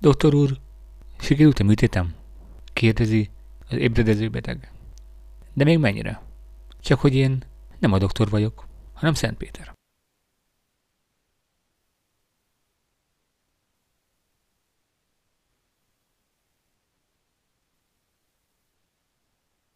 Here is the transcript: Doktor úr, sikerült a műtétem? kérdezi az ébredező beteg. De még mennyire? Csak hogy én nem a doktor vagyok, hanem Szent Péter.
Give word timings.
Doktor 0.00 0.34
úr, 0.34 0.58
sikerült 1.20 1.58
a 1.58 1.64
műtétem? 1.64 2.14
kérdezi 2.72 3.30
az 3.68 3.76
ébredező 3.76 4.28
beteg. 4.28 4.72
De 5.52 5.64
még 5.64 5.78
mennyire? 5.78 6.22
Csak 6.80 7.00
hogy 7.00 7.14
én 7.14 7.42
nem 7.78 7.92
a 7.92 7.98
doktor 7.98 8.28
vagyok, 8.28 8.66
hanem 8.92 9.14
Szent 9.14 9.36
Péter. 9.36 9.77